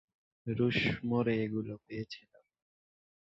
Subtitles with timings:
[0.47, 2.43] রুশমোরে এগুলো পেয়েছিলাম।